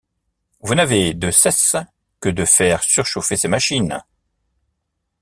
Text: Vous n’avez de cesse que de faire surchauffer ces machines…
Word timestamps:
Vous 0.61 0.73
n’avez 0.73 1.13
de 1.13 1.29
cesse 1.29 1.75
que 2.21 2.29
de 2.29 2.43
faire 2.43 2.81
surchauffer 2.81 3.35
ces 3.37 3.47
machines… 3.47 4.01